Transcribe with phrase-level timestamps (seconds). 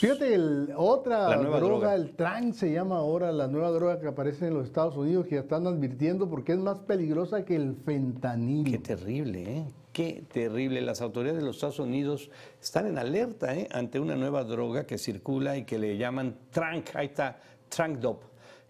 [0.00, 1.94] Fíjate, el- otra droga, droga.
[1.94, 5.36] el trans se llama ahora, la nueva droga que aparece en los Estados Unidos, que
[5.36, 8.70] ya están advirtiendo porque es más peligrosa que el fentanilo.
[8.70, 9.64] Qué terrible, ¿eh?
[9.92, 10.80] Qué terrible.
[10.80, 12.28] Las autoridades de los Estados Unidos
[12.60, 13.68] están en alerta ¿eh?
[13.70, 17.38] ante una nueva droga que circula y que le llaman Trank, ahí está,
[17.68, 18.22] Trank Dop.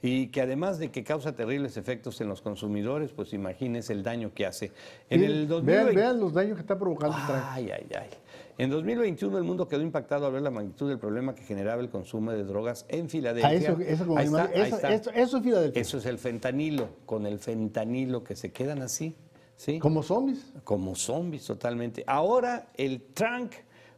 [0.03, 4.33] Y que además de que causa terribles efectos en los consumidores, pues imagínense el daño
[4.35, 4.71] que hace.
[5.09, 7.41] En Sí, el vean, 2020 vean los daños que está provocando el.
[7.43, 8.09] Ay, ay, ay.
[8.57, 11.89] En 2021 el mundo quedó impactado al ver la magnitud del problema que generaba el
[11.91, 13.49] consumo de drogas en Filadelfia.
[13.51, 14.95] Ah, eso, eso, como Ahí está, ahí eso- está.
[14.95, 15.83] eso- eso es Filadelfia.
[15.83, 19.17] Eso es el fentanilo, con el fentanilo que se quedan así,
[19.57, 19.81] ¿sí?
[19.81, 20.53] Como zombies.
[20.63, 22.05] Como zombies totalmente.
[22.07, 23.53] Ahora el trank,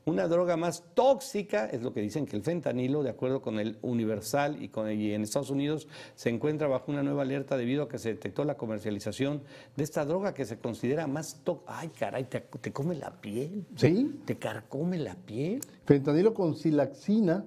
[0.08, 3.76] una droga más tóxica, es lo que dicen que el fentanilo, de acuerdo con el
[3.82, 7.88] Universal y, con, y en Estados Unidos, se encuentra bajo una nueva alerta debido a
[7.88, 9.42] que se detectó la comercialización
[9.76, 11.78] de esta droga que se considera más tóxica.
[11.80, 13.66] Ay, caray, te, te come la piel.
[13.74, 14.20] Sí.
[14.24, 15.60] Te carcome la piel.
[15.84, 17.44] Fentanilo con silaxina,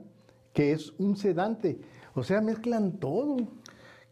[0.52, 1.80] que es un sedante.
[2.14, 3.38] O sea, mezclan todo.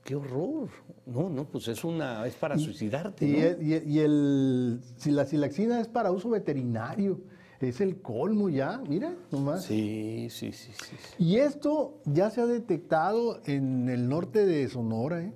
[0.06, 0.70] Qué horror.
[1.06, 3.26] No, no, pues es una, es para suicidarte.
[3.28, 3.38] Y, ¿no?
[3.44, 7.20] el- y el- y el, si la silaxina es para uso veterinario.
[7.60, 9.66] Es el colmo ya, mira, nomás.
[9.66, 10.96] Sí, sí, sí, sí.
[10.96, 11.16] sí.
[11.24, 15.34] Y esto ya se ha detectado en el norte de Sonora, ¿eh?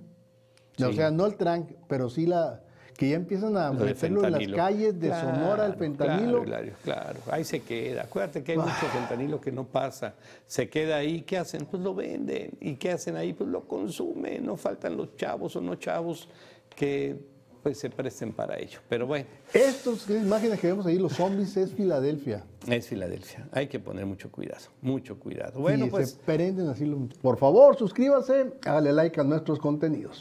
[0.83, 2.61] O sea, no el trank, pero sí la
[3.01, 6.43] que ya empiezan a meterlo en las calles de Claro, Sonora, el fentanilo.
[6.43, 7.19] Claro, claro.
[7.31, 8.03] Ahí se queda.
[8.03, 10.13] Acuérdate que hay mucho fentanilo que no pasa.
[10.45, 11.21] Se queda ahí.
[11.21, 11.65] ¿Qué hacen?
[11.65, 12.51] Pues lo venden.
[12.59, 13.33] ¿Y qué hacen ahí?
[13.33, 14.45] Pues lo consumen.
[14.45, 16.29] No faltan los chavos o no chavos
[16.75, 17.19] que
[17.61, 18.79] pues se presten para ello.
[18.89, 22.43] Pero bueno, Estas imágenes que vemos ahí, los zombies, es Filadelfia.
[22.67, 23.47] es Filadelfia.
[23.51, 24.65] Hay que poner mucho cuidado.
[24.81, 25.59] Mucho cuidado.
[25.59, 26.11] Bueno, y pues.
[26.11, 26.85] se prenden así.
[27.21, 30.19] Por favor, suscríbase, hágale like a nuestros contenidos.